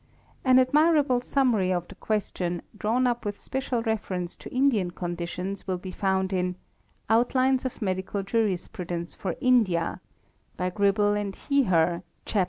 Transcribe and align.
An 0.43 0.57
admirable 0.57 1.21
summary 1.21 1.71
of 1.71 1.87
the 1.87 1.93
question, 1.93 2.63
drawn 2.75 3.05
up 3.05 3.23
with 3.23 3.39
special 3.39 3.83
reference 3.83 4.35
to 4.37 4.51
Indian 4.51 4.89
conditions, 4.89 5.67
will 5.67 5.77
be 5.77 5.91
found 5.91 6.33
in 6.33 6.55
"Outlines 7.07 7.65
'of 7.65 7.83
Medical 7.83 8.23
Jurisprudence 8.23 9.13
for 9.13 9.35
India" 9.39 10.01
by 10.57 10.71
Gribble 10.71 11.13
& 11.13 11.35
Hehir, 11.49 12.01
Chap. 12.25 12.39